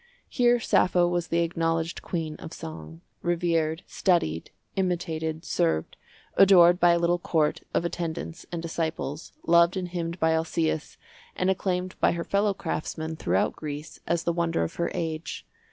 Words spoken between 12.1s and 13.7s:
her fellowcraftsmen throughout